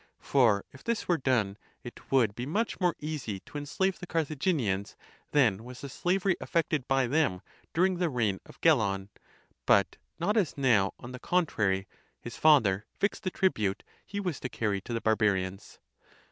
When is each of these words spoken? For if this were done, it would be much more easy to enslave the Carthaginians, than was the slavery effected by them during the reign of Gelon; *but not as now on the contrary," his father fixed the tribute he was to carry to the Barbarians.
For 0.17 0.65
if 0.71 0.83
this 0.83 1.07
were 1.07 1.19
done, 1.19 1.59
it 1.83 2.11
would 2.11 2.33
be 2.33 2.47
much 2.47 2.79
more 2.79 2.95
easy 2.99 3.39
to 3.41 3.55
enslave 3.59 3.99
the 3.99 4.07
Carthaginians, 4.07 4.95
than 5.31 5.63
was 5.63 5.81
the 5.81 5.89
slavery 5.89 6.35
effected 6.41 6.87
by 6.87 7.05
them 7.05 7.43
during 7.71 7.97
the 7.99 8.09
reign 8.09 8.39
of 8.47 8.59
Gelon; 8.61 9.09
*but 9.67 9.97
not 10.17 10.37
as 10.37 10.57
now 10.57 10.95
on 10.99 11.11
the 11.11 11.19
contrary," 11.19 11.87
his 12.19 12.35
father 12.35 12.87
fixed 12.95 13.21
the 13.21 13.29
tribute 13.29 13.83
he 14.03 14.19
was 14.19 14.39
to 14.39 14.49
carry 14.49 14.81
to 14.81 14.93
the 14.93 15.01
Barbarians. 15.01 15.77